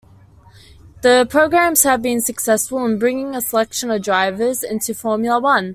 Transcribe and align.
The 1.03 1.27
programs 1.29 1.83
have 1.83 2.01
been 2.01 2.21
successful 2.21 2.83
in 2.87 2.97
bringing 2.97 3.35
a 3.35 3.39
selection 3.41 3.91
of 3.91 4.01
drivers 4.01 4.63
into 4.63 4.95
Formula 4.95 5.39
One. 5.39 5.69